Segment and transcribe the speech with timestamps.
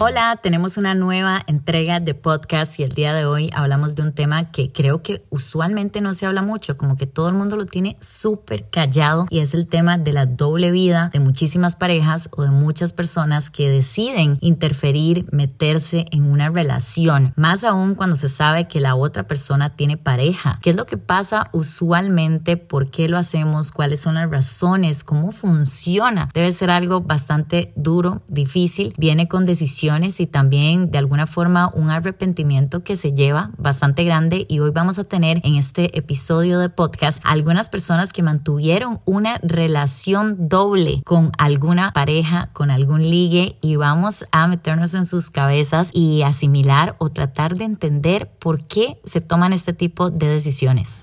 [0.00, 4.12] Hola, tenemos una nueva entrega de podcast y el día de hoy hablamos de un
[4.12, 7.64] tema que creo que usualmente no se habla mucho, como que todo el mundo lo
[7.64, 12.42] tiene súper callado y es el tema de la doble vida de muchísimas parejas o
[12.42, 18.66] de muchas personas que deciden interferir, meterse en una relación, más aún cuando se sabe
[18.66, 20.58] que la otra persona tiene pareja.
[20.60, 22.56] ¿Qué es lo que pasa usualmente?
[22.56, 23.70] ¿Por qué lo hacemos?
[23.70, 25.04] ¿Cuáles son las razones?
[25.04, 26.30] ¿Cómo funciona?
[26.34, 31.90] Debe ser algo bastante duro, difícil, viene con decisiones y también de alguna forma un
[31.90, 36.70] arrepentimiento que se lleva bastante grande y hoy vamos a tener en este episodio de
[36.70, 43.76] podcast algunas personas que mantuvieron una relación doble con alguna pareja, con algún ligue y
[43.76, 49.20] vamos a meternos en sus cabezas y asimilar o tratar de entender por qué se
[49.20, 51.02] toman este tipo de decisiones.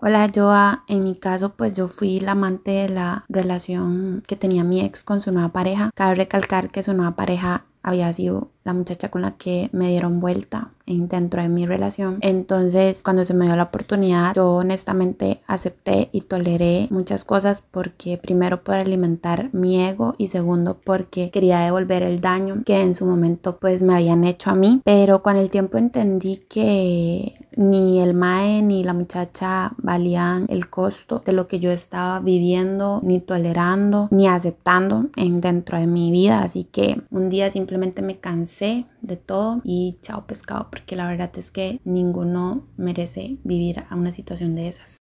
[0.00, 4.62] Hola Joa, en mi caso pues yo fui la amante de la relación que tenía
[4.62, 5.90] mi ex con su nueva pareja.
[5.92, 10.20] Cabe recalcar que su nueva pareja había sido la muchacha con la que me dieron
[10.20, 12.18] vuelta dentro de mi relación.
[12.20, 18.18] Entonces, cuando se me dio la oportunidad, yo honestamente acepté y toleré muchas cosas porque
[18.18, 23.06] primero por alimentar mi ego y segundo porque quería devolver el daño que en su
[23.06, 24.82] momento pues me habían hecho a mí.
[24.84, 31.20] Pero con el tiempo entendí que ni el mae ni la muchacha valían el costo
[31.26, 36.40] de lo que yo estaba viviendo, ni tolerando, ni aceptando en dentro de mi vida.
[36.40, 41.32] Así que un día simplemente me cansé de todo y chao pescado, porque la verdad
[41.36, 44.96] es que ninguno merece vivir a una situación de esas.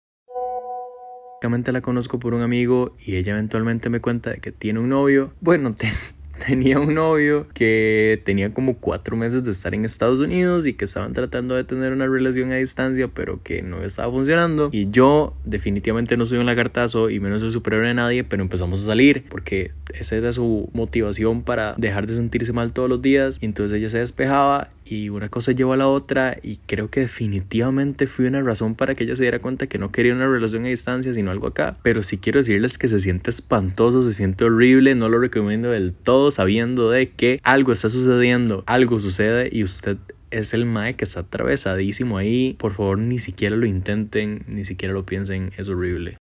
[1.72, 5.34] la conozco por un amigo y ella eventualmente me cuenta de que tiene un novio.
[5.42, 5.88] Bueno, te,
[6.46, 10.84] tenía un novio que tenía como cuatro meses de estar en Estados Unidos y que
[10.84, 14.70] estaban tratando de tener una relación a distancia, pero que no estaba funcionando.
[14.72, 18.82] Y yo definitivamente no soy un lagartazo y menos el superior de nadie, pero empezamos
[18.82, 23.38] a salir porque esa era su motivación para dejar de sentirse mal todos los días.
[23.40, 27.00] Y entonces ella se despejaba y una cosa llevó a la otra y creo que
[27.00, 30.64] definitivamente fui una razón para que ella se diera cuenta que no quería una relación
[30.64, 31.76] a distancia sino algo acá.
[31.82, 35.92] Pero sí quiero decirles que se siente espantoso se siente horrible no lo recomiendo del
[35.92, 39.96] todo sabiendo de que algo está sucediendo algo sucede y usted
[40.30, 42.56] es el mae que está atravesadísimo ahí.
[42.58, 46.16] Por favor ni siquiera lo intenten ni siquiera lo piensen es horrible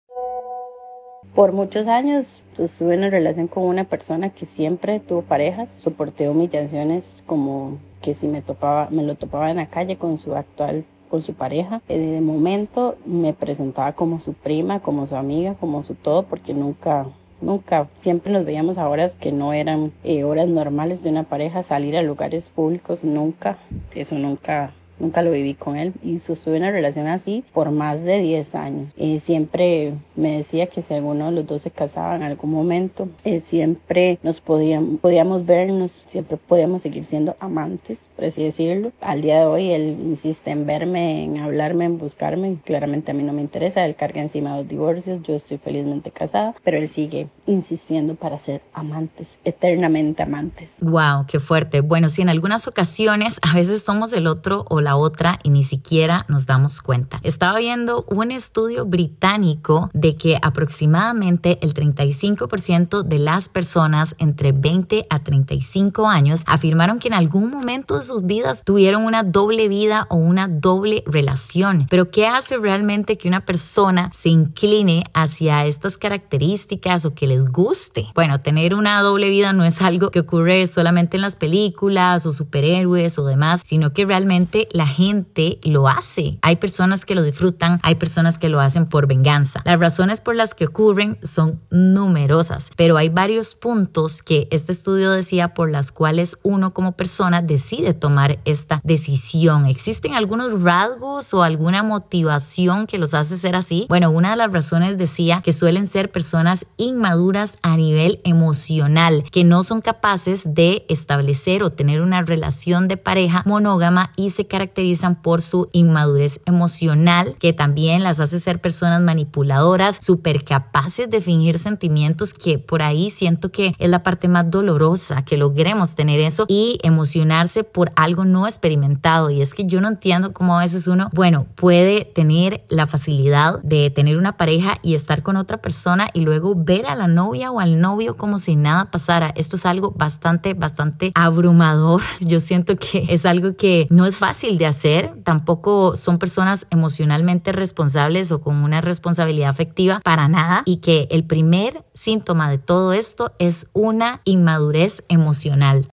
[1.33, 7.23] por muchos años estuve en relación con una persona que siempre tuvo parejas, soporté humillaciones
[7.25, 11.23] como que si me topaba, me lo topaba en la calle con su actual con
[11.23, 11.81] su pareja.
[11.89, 16.53] Eh, de momento me presentaba como su prima, como su amiga, como su todo, porque
[16.53, 17.05] nunca,
[17.41, 21.63] nunca, siempre nos veíamos a horas que no eran eh, horas normales de una pareja,
[21.63, 23.57] salir a lugares públicos, nunca,
[23.93, 28.19] eso nunca nunca lo viví con él y sostuve una relación así por más de
[28.19, 28.93] 10 años.
[28.95, 33.09] Y siempre me decía que si alguno de los dos se casaba en algún momento,
[33.25, 38.91] eh, siempre nos podíamos, podíamos vernos, siempre podíamos seguir siendo amantes, por así decirlo.
[39.01, 42.57] Al día de hoy él insiste en verme, en hablarme, en buscarme.
[42.63, 46.11] Claramente a mí no me interesa, él carga encima de los divorcios, yo estoy felizmente
[46.11, 50.75] casada, pero él sigue insistiendo para ser amantes, eternamente amantes.
[50.81, 51.81] Wow, qué fuerte.
[51.81, 55.63] Bueno, si en algunas ocasiones a veces somos el otro o la otra y ni
[55.63, 57.19] siquiera nos damos cuenta.
[57.23, 65.07] Estaba viendo un estudio británico de que aproximadamente el 35% de las personas entre 20
[65.09, 70.07] a 35 años afirmaron que en algún momento de sus vidas tuvieron una doble vida
[70.09, 71.87] o una doble relación.
[71.89, 77.45] Pero ¿qué hace realmente que una persona se incline hacia estas características o que les
[77.45, 78.07] guste?
[78.15, 82.31] Bueno, tener una doble vida no es algo que ocurre solamente en las películas o
[82.31, 86.37] superhéroes o demás, sino que realmente la gente lo hace.
[86.41, 89.61] Hay personas que lo disfrutan, hay personas que lo hacen por venganza.
[89.65, 95.11] Las razones por las que ocurren son numerosas, pero hay varios puntos que este estudio
[95.11, 99.65] decía por las cuales uno como persona decide tomar esta decisión.
[99.65, 103.85] ¿Existen algunos rasgos o alguna motivación que los hace ser así?
[103.89, 109.43] Bueno, una de las razones decía que suelen ser personas inmaduras a nivel emocional, que
[109.43, 114.60] no son capaces de establecer o tener una relación de pareja monógama y se caracterizan
[114.61, 121.19] caracterizan por su inmadurez emocional, que también las hace ser personas manipuladoras, súper capaces de
[121.19, 126.19] fingir sentimientos, que por ahí siento que es la parte más dolorosa, que logremos tener
[126.19, 129.31] eso y emocionarse por algo no experimentado.
[129.31, 133.63] Y es que yo no entiendo cómo a veces uno, bueno, puede tener la facilidad
[133.63, 137.51] de tener una pareja y estar con otra persona y luego ver a la novia
[137.51, 139.33] o al novio como si nada pasara.
[139.35, 142.03] Esto es algo bastante, bastante abrumador.
[142.19, 146.67] Yo siento que es algo que no es fácil fácil de hacer, tampoco son personas
[146.69, 152.57] emocionalmente responsables o con una responsabilidad afectiva para nada y que el primer síntoma de
[152.57, 155.87] todo esto es una inmadurez emocional.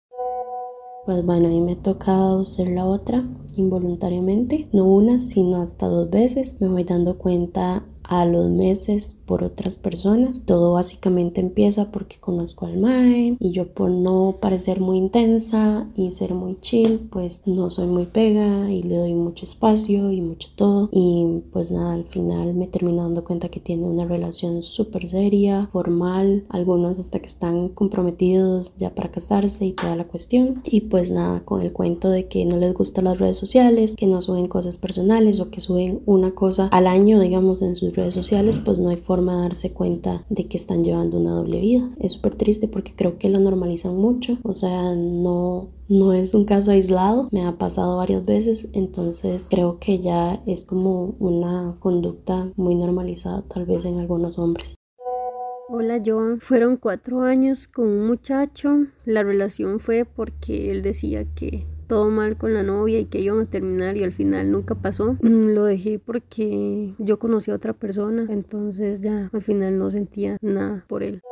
[1.04, 3.24] Pues bueno, a mí me ha tocado ser la otra
[3.54, 6.60] involuntariamente, no una, sino hasta dos veces.
[6.60, 10.42] Me voy dando cuenta a los meses por otras personas.
[10.44, 16.12] Todo básicamente empieza porque conozco al Mae y yo por no parecer muy intensa y
[16.12, 20.48] ser muy chill, pues no soy muy pega y le doy mucho espacio y mucho
[20.54, 20.88] todo.
[20.92, 25.66] Y pues nada, al final me termino dando cuenta que tiene una relación súper seria,
[25.70, 30.62] formal, algunos hasta que están comprometidos ya para casarse y toda la cuestión.
[30.64, 34.06] Y pues nada, con el cuento de que no les gustan las redes sociales, que
[34.06, 38.14] no suben cosas personales o que suben una cosa al año, digamos, en sus redes
[38.14, 41.90] sociales, pues no hay forma de darse cuenta de que están llevando una doble vida.
[41.98, 46.44] Es súper triste porque creo que lo normalizan mucho, o sea, no no es un
[46.44, 52.50] caso aislado, me ha pasado varias veces, entonces creo que ya es como una conducta
[52.56, 54.74] muy normalizada tal vez en algunos hombres.
[55.68, 61.66] Hola Joan, fueron cuatro años con un muchacho, la relación fue porque él decía que
[61.86, 65.16] todo mal con la novia y que iban a terminar y al final nunca pasó.
[65.22, 70.36] Mm, lo dejé porque yo conocí a otra persona, entonces ya al final no sentía
[70.40, 71.22] nada por él.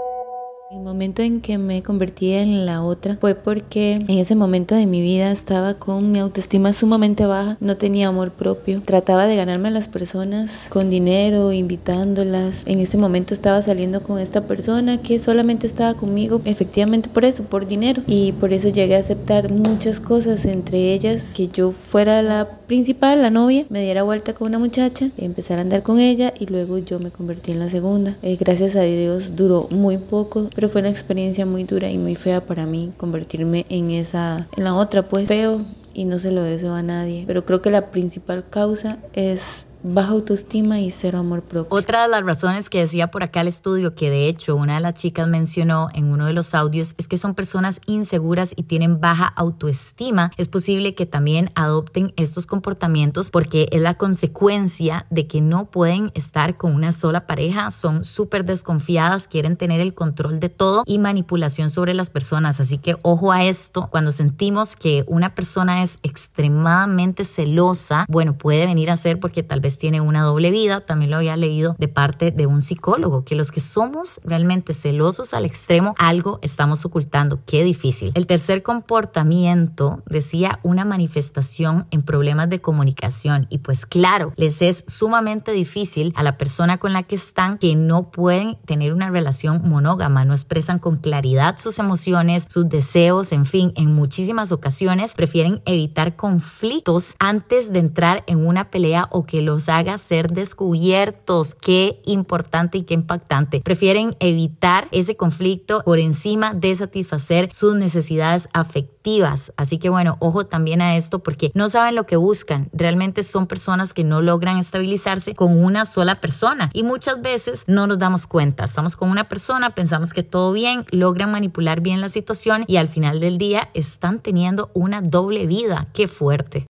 [0.74, 4.86] El momento en que me convertí en la otra fue porque en ese momento de
[4.86, 9.68] mi vida estaba con mi autoestima sumamente baja, no tenía amor propio, trataba de ganarme
[9.68, 12.64] a las personas con dinero, invitándolas.
[12.66, 17.44] En ese momento estaba saliendo con esta persona que solamente estaba conmigo efectivamente por eso,
[17.44, 18.02] por dinero.
[18.08, 23.22] Y por eso llegué a aceptar muchas cosas, entre ellas que yo fuera la principal,
[23.22, 26.78] la novia, me diera vuelta con una muchacha, empezar a andar con ella y luego
[26.78, 28.16] yo me convertí en la segunda.
[28.22, 32.14] Eh, gracias a Dios duró muy poco pero fue una experiencia muy dura y muy
[32.14, 35.28] fea para mí convertirme en esa, en la otra, pues.
[35.28, 39.66] Feo y no se lo deseo a nadie, pero creo que la principal causa es
[39.84, 41.76] baja autoestima y cero amor propio.
[41.76, 44.80] Otra de las razones que decía por acá el estudio, que de hecho una de
[44.80, 49.00] las chicas mencionó en uno de los audios, es que son personas inseguras y tienen
[49.00, 50.32] baja autoestima.
[50.38, 56.10] Es posible que también adopten estos comportamientos porque es la consecuencia de que no pueden
[56.14, 60.98] estar con una sola pareja, son súper desconfiadas, quieren tener el control de todo y
[60.98, 62.58] manipulación sobre las personas.
[62.58, 68.64] Así que ojo a esto, cuando sentimos que una persona es extremadamente celosa, bueno, puede
[68.64, 70.80] venir a ser porque tal vez tiene una doble vida.
[70.84, 75.34] También lo había leído de parte de un psicólogo, que los que somos realmente celosos
[75.34, 77.40] al extremo, algo estamos ocultando.
[77.46, 78.12] Qué difícil.
[78.14, 83.46] El tercer comportamiento decía una manifestación en problemas de comunicación.
[83.50, 87.74] Y pues claro, les es sumamente difícil a la persona con la que están que
[87.76, 93.46] no pueden tener una relación monógama, no expresan con claridad sus emociones, sus deseos, en
[93.46, 99.42] fin, en muchísimas ocasiones prefieren evitar conflictos antes de entrar en una pelea o que
[99.68, 101.54] haga ser descubiertos.
[101.54, 103.60] Qué importante y qué impactante.
[103.60, 109.52] Prefieren evitar ese conflicto por encima de satisfacer sus necesidades afectivas.
[109.56, 112.68] Así que bueno, ojo también a esto porque no saben lo que buscan.
[112.72, 117.86] Realmente son personas que no logran estabilizarse con una sola persona y muchas veces no
[117.86, 118.64] nos damos cuenta.
[118.64, 122.88] Estamos con una persona, pensamos que todo bien, logran manipular bien la situación y al
[122.88, 125.88] final del día están teniendo una doble vida.
[125.92, 126.66] Qué fuerte.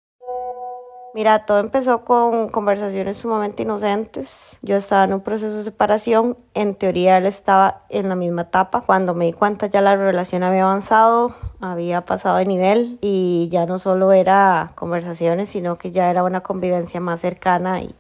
[1.18, 4.56] Mira, todo empezó con conversaciones sumamente inocentes.
[4.62, 6.36] Yo estaba en un proceso de separación.
[6.54, 8.82] En teoría él estaba en la misma etapa.
[8.82, 13.66] Cuando me di cuenta ya la relación había avanzado, había pasado de nivel y ya
[13.66, 17.96] no solo era conversaciones, sino que ya era una convivencia más cercana y,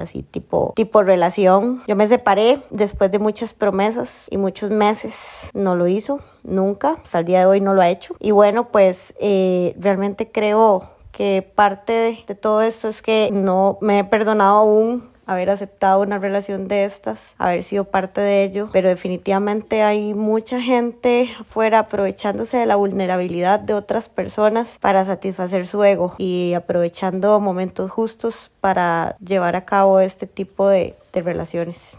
[0.00, 1.84] así tipo, tipo relación.
[1.86, 5.50] Yo me separé después de muchas promesas y muchos meses.
[5.54, 6.98] No lo hizo, nunca.
[7.00, 8.16] Hasta el día de hoy no lo ha hecho.
[8.18, 14.00] Y bueno, pues eh, realmente creo que parte de, todo esto es que no me
[14.00, 18.90] he perdonado aún haber aceptado una relación de estas, haber sido parte de ello, pero
[18.90, 25.82] definitivamente hay mucha gente afuera aprovechándose de la vulnerabilidad de otras personas para satisfacer su
[25.84, 31.96] ego y aprovechando momentos justos para llevar a cabo este tipo de, de relaciones.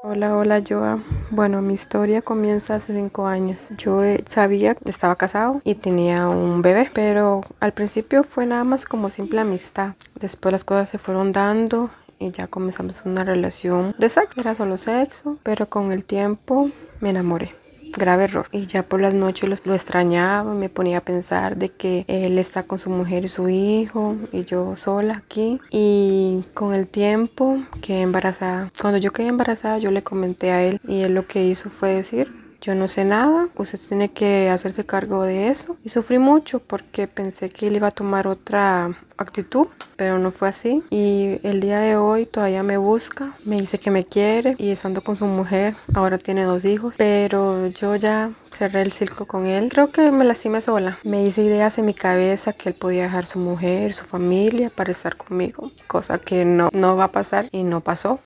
[0.00, 1.02] Hola, hola Joa.
[1.30, 3.68] Bueno, mi historia comienza hace cinco años.
[3.76, 8.62] Yo eh, sabía que estaba casado y tenía un bebé, pero al principio fue nada
[8.62, 9.94] más como simple amistad.
[10.14, 11.90] Después las cosas se fueron dando
[12.20, 14.40] y ya comenzamos una relación de sexo.
[14.40, 17.56] Era solo sexo, pero con el tiempo me enamoré
[17.96, 18.46] grave error.
[18.52, 22.62] Y ya por las noches lo, extrañaba, me ponía a pensar de que él está
[22.62, 25.60] con su mujer y su hijo y yo sola aquí.
[25.70, 28.72] Y con el tiempo quedé embarazada.
[28.80, 31.94] Cuando yo quedé embarazada yo le comenté a él y él lo que hizo fue
[31.94, 35.76] decir yo no sé nada, usted tiene que hacerse cargo de eso.
[35.84, 40.48] Y sufrí mucho porque pensé que él iba a tomar otra actitud, pero no fue
[40.48, 40.82] así.
[40.90, 45.02] Y el día de hoy todavía me busca, me dice que me quiere y estando
[45.02, 49.68] con su mujer, ahora tiene dos hijos, pero yo ya cerré el círculo con él.
[49.68, 50.98] Creo que me lastimé sola.
[51.04, 54.92] Me hice ideas en mi cabeza que él podía dejar su mujer, su familia para
[54.92, 58.20] estar conmigo, cosa que no, no va a pasar y no pasó.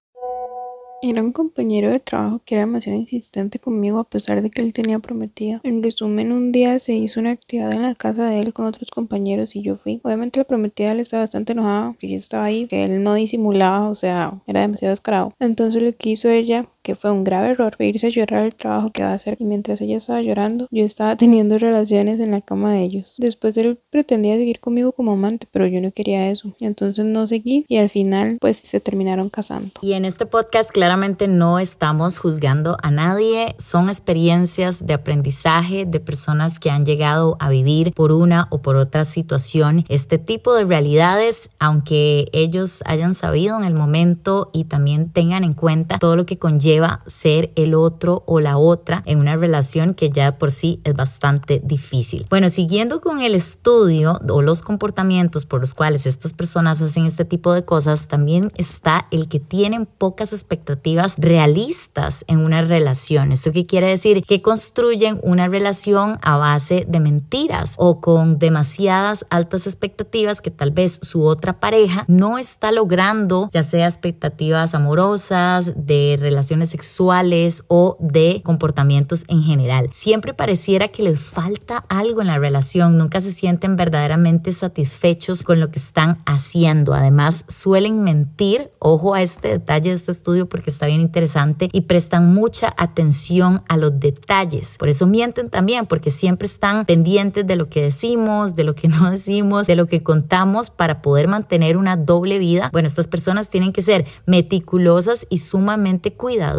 [1.04, 4.72] Era un compañero de trabajo que era demasiado insistente conmigo a pesar de que él
[4.72, 5.58] tenía prometido.
[5.64, 8.88] En resumen, un día se hizo una actividad en la casa de él con otros
[8.92, 10.00] compañeros y yo fui.
[10.04, 13.88] Obviamente la prometida le estaba bastante enojada que yo estaba ahí, que él no disimulaba,
[13.88, 15.34] o sea, era demasiado descarado.
[15.40, 18.90] Entonces lo que hizo ella que fue un grave error irse a llorar el trabajo
[18.90, 22.40] que va a hacer y mientras ella estaba llorando yo estaba teniendo relaciones en la
[22.40, 23.14] cama de ellos.
[23.18, 26.54] Después él pretendía seguir conmigo como amante, pero yo no quería eso.
[26.60, 29.68] Entonces no seguí y al final pues se terminaron casando.
[29.80, 36.00] Y en este podcast claramente no estamos juzgando a nadie, son experiencias de aprendizaje de
[36.00, 40.64] personas que han llegado a vivir por una o por otra situación este tipo de
[40.64, 46.26] realidades, aunque ellos hayan sabido en el momento y también tengan en cuenta todo lo
[46.26, 50.50] que conlleva lleva ser el otro o la otra en una relación que ya por
[50.50, 52.26] sí es bastante difícil.
[52.30, 57.24] Bueno, siguiendo con el estudio o los comportamientos por los cuales estas personas hacen este
[57.24, 63.32] tipo de cosas, también está el que tienen pocas expectativas realistas en una relación.
[63.32, 64.22] ¿Esto qué quiere decir?
[64.22, 70.70] Que construyen una relación a base de mentiras o con demasiadas altas expectativas que tal
[70.70, 77.96] vez su otra pareja no está logrando, ya sea expectativas amorosas, de relaciones sexuales o
[78.00, 79.90] de comportamientos en general.
[79.92, 85.60] Siempre pareciera que les falta algo en la relación, nunca se sienten verdaderamente satisfechos con
[85.60, 86.94] lo que están haciendo.
[86.94, 91.82] Además, suelen mentir, ojo a este detalle de este estudio porque está bien interesante y
[91.82, 94.76] prestan mucha atención a los detalles.
[94.78, 98.88] Por eso mienten también, porque siempre están pendientes de lo que decimos, de lo que
[98.88, 102.70] no decimos, de lo que contamos para poder mantener una doble vida.
[102.72, 106.51] Bueno, estas personas tienen que ser meticulosas y sumamente cuidadosas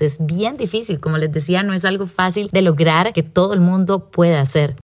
[0.00, 3.60] es bien difícil, como les decía, no es algo fácil de lograr que todo el
[3.60, 4.76] mundo pueda hacer.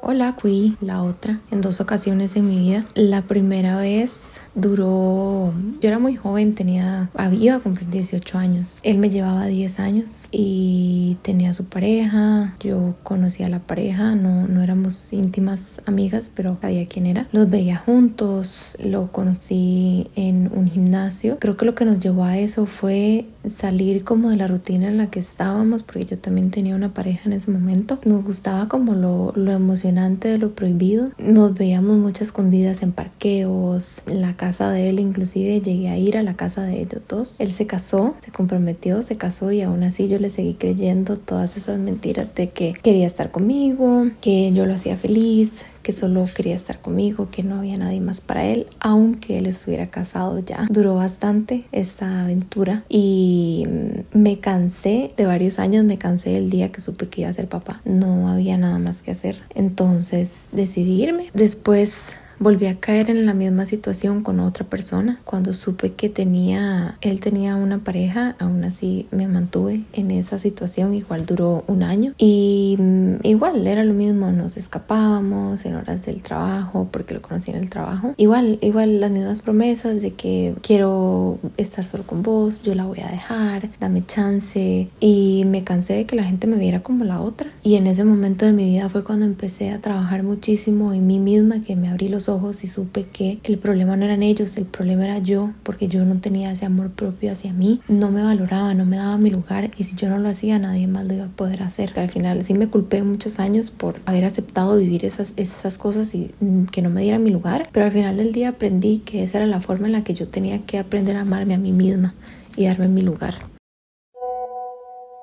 [0.00, 2.86] Hola, fui la otra en dos ocasiones en mi vida.
[2.94, 4.14] La primera vez
[4.54, 8.80] duró, yo era muy joven, tenía, iba a cumplir 18 años.
[8.82, 14.48] Él me llevaba 10 años y tenía su pareja, yo conocía a la pareja, no,
[14.48, 17.28] no éramos íntimas amigas, pero sabía quién era.
[17.32, 21.38] Los veía juntos, lo conocí en un gimnasio.
[21.40, 24.98] Creo que lo que nos llevó a eso fue salir como de la rutina en
[24.98, 27.98] la que estábamos, porque yo también tenía una pareja en ese momento.
[28.04, 31.10] Nos gustaba como lo, lo emocionante de lo prohibido.
[31.18, 36.16] Nos veíamos muchas escondidas en parqueos, en la casa de él, inclusive llegué a ir
[36.16, 37.40] a la casa de ellos dos.
[37.40, 41.56] Él se casó, se comprometió, se casó y aún así yo le seguí creyendo todas
[41.56, 45.52] esas mentiras de que quería estar conmigo, que yo lo hacía feliz,
[45.88, 49.88] que solo quería estar conmigo, que no había nadie más para él, aunque él estuviera
[49.88, 50.66] casado ya.
[50.68, 53.66] Duró bastante esta aventura y
[54.12, 57.48] me cansé de varios años, me cansé el día que supe que iba a ser
[57.48, 57.80] papá.
[57.86, 59.38] No había nada más que hacer.
[59.54, 61.30] Entonces decidí irme.
[61.32, 65.20] Después Volví a caer en la misma situación con otra persona.
[65.24, 70.94] Cuando supe que tenía, él tenía una pareja, aún así me mantuve en esa situación.
[70.94, 74.30] Igual duró un año y mm, igual era lo mismo.
[74.30, 78.14] Nos escapábamos en horas del trabajo porque lo conocí en el trabajo.
[78.16, 83.00] Igual, igual las mismas promesas de que quiero estar solo con vos, yo la voy
[83.00, 84.88] a dejar, dame chance.
[85.00, 87.50] Y me cansé de que la gente me viera como la otra.
[87.64, 91.18] Y en ese momento de mi vida fue cuando empecé a trabajar muchísimo en mí
[91.18, 94.64] misma, que me abrí los ojos y supe que el problema no eran ellos, el
[94.64, 98.74] problema era yo, porque yo no tenía ese amor propio hacia mí, no me valoraba,
[98.74, 101.24] no me daba mi lugar y si yo no lo hacía nadie más lo iba
[101.26, 101.98] a poder hacer.
[101.98, 106.30] Al final sí me culpé muchos años por haber aceptado vivir esas, esas cosas y
[106.40, 109.38] mm, que no me diera mi lugar, pero al final del día aprendí que esa
[109.38, 112.14] era la forma en la que yo tenía que aprender a amarme a mí misma
[112.56, 113.57] y darme mi lugar.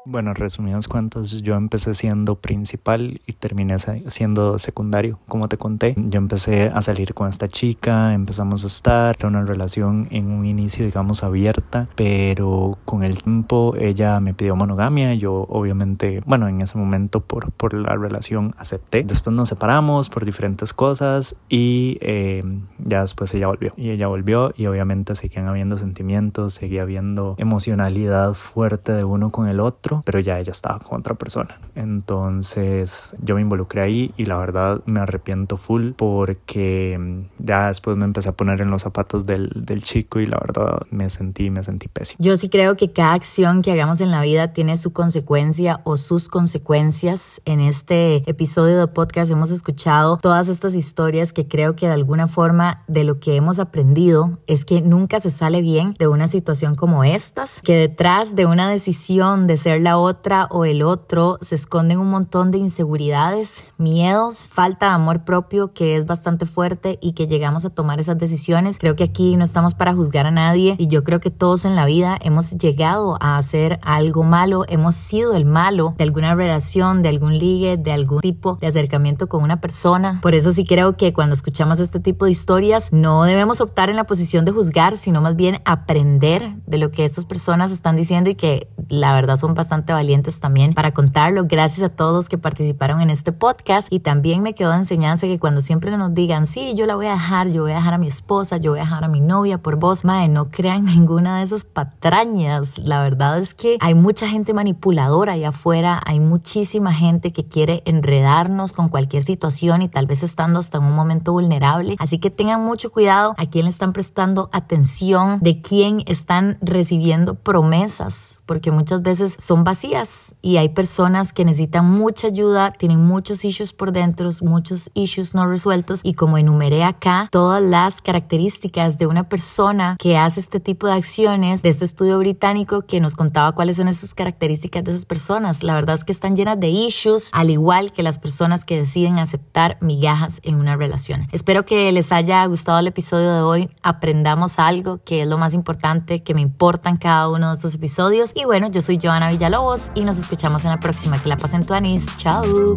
[0.07, 5.17] Bueno, resumidas cuentas, yo empecé siendo principal y terminé siendo secundario.
[5.27, 9.43] Como te conté, yo empecé a salir con esta chica, empezamos a estar, era una
[9.43, 15.47] relación en un inicio, digamos, abierta, pero con el tiempo ella me pidió monogamia, yo
[15.49, 19.03] obviamente, bueno, en ese momento por, por la relación acepté.
[19.03, 22.43] Después nos separamos por diferentes cosas y eh,
[22.77, 23.73] ya después ella volvió.
[23.75, 29.47] Y ella volvió y obviamente seguían habiendo sentimientos, seguía habiendo emocionalidad fuerte de uno con
[29.47, 31.59] el otro pero ya ella estaba con otra persona.
[31.75, 37.97] Entonces yo me involucré ahí y la verdad me arrepiento full porque mm, ya después
[37.97, 41.49] me empecé a poner en los zapatos del, del chico y la verdad me sentí,
[41.49, 42.17] me sentí pésimo.
[42.19, 45.97] Yo sí creo que cada acción que hagamos en la vida tiene su consecuencia o
[45.97, 47.41] sus consecuencias.
[47.45, 52.27] En este episodio de podcast hemos escuchado todas estas historias que creo que de alguna
[52.27, 56.75] forma de lo que hemos aprendido es que nunca se sale bien de una situación
[56.75, 61.53] como estas, que detrás de una decisión de ser la otra o el otro se
[61.53, 67.11] esconden un montón de inseguridades, miedos, falta de amor propio que es bastante fuerte y
[67.11, 68.79] que llegamos a tomar esas decisiones.
[68.79, 71.75] Creo que aquí no estamos para juzgar a nadie y yo creo que todos en
[71.75, 77.03] la vida hemos llegado a hacer algo malo, hemos sido el malo de alguna relación,
[77.03, 80.17] de algún ligue, de algún tipo de acercamiento con una persona.
[80.23, 83.97] Por eso sí creo que cuando escuchamos este tipo de historias no debemos optar en
[83.97, 88.31] la posición de juzgar, sino más bien aprender de lo que estas personas están diciendo
[88.31, 91.45] y que la verdad son bastante valientes también para contarlo.
[91.45, 95.39] Gracias a todos que participaron en este podcast y también me quedó de enseñanza que
[95.39, 97.97] cuando siempre nos digan, sí, yo la voy a dejar, yo voy a dejar a
[97.97, 101.39] mi esposa, yo voy a dejar a mi novia por vos, madre, no crean ninguna
[101.39, 102.77] de esas patrañas.
[102.77, 107.83] La verdad es que hay mucha gente manipuladora allá afuera, hay muchísima gente que quiere
[107.85, 111.95] enredarnos con cualquier situación y tal vez estando hasta en un momento vulnerable.
[111.99, 117.35] Así que tengan mucho cuidado a quién le están prestando atención, de quién están recibiendo
[117.35, 123.43] promesas, porque muchas veces son vacías y hay personas que necesitan mucha ayuda, tienen muchos
[123.43, 129.07] issues por dentro, muchos issues no resueltos y como enumeré acá todas las características de
[129.07, 133.51] una persona que hace este tipo de acciones de este estudio británico que nos contaba
[133.53, 135.63] cuáles son esas características de esas personas.
[135.63, 139.19] La verdad es que están llenas de issues, al igual que las personas que deciden
[139.19, 141.27] aceptar migajas en una relación.
[141.31, 145.55] Espero que les haya gustado el episodio de hoy, aprendamos algo que es lo más
[145.55, 149.29] importante que me importa en cada uno de estos episodios y bueno, yo soy Joana
[149.31, 151.17] Villalobos Lobos y nos escuchamos en la próxima.
[151.17, 152.07] Que la pasen tuanis.
[152.17, 152.75] Chao.